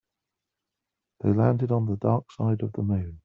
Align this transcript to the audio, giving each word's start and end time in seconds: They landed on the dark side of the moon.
They 1.19 1.31
landed 1.31 1.71
on 1.71 1.85
the 1.85 1.95
dark 1.95 2.31
side 2.31 2.63
of 2.63 2.73
the 2.73 2.81
moon. 2.81 3.19